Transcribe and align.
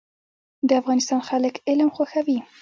د 0.67 0.69
افغانستان 0.81 1.19
خلک 1.29 1.53
علم 1.69 1.89
خوښوي 1.95 2.39